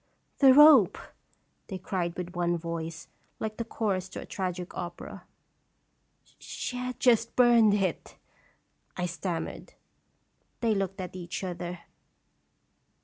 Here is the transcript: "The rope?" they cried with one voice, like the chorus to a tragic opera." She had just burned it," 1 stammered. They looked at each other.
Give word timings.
"The 0.39 0.51
rope?" 0.55 0.97
they 1.67 1.77
cried 1.77 2.17
with 2.17 2.35
one 2.35 2.57
voice, 2.57 3.07
like 3.39 3.57
the 3.57 3.63
chorus 3.63 4.09
to 4.09 4.19
a 4.21 4.25
tragic 4.25 4.75
opera." 4.75 5.27
She 6.39 6.75
had 6.77 6.99
just 6.99 7.35
burned 7.35 7.75
it," 7.75 8.17
1 8.97 9.07
stammered. 9.07 9.75
They 10.61 10.73
looked 10.73 10.99
at 10.99 11.15
each 11.15 11.43
other. 11.43 11.81